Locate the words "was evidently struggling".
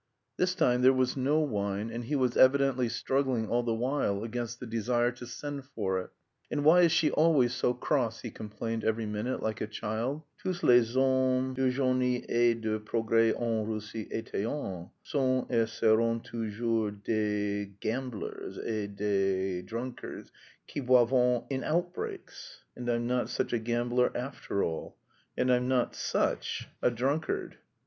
2.15-3.47